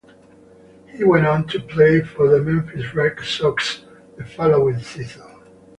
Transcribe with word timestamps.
He 0.87 1.03
went 1.03 1.27
on 1.27 1.45
to 1.49 1.59
play 1.59 2.01
for 2.01 2.27
the 2.27 2.41
Memphis 2.41 2.95
Red 2.95 3.19
Sox 3.19 3.83
the 4.17 4.25
following 4.25 4.79
season. 4.79 5.43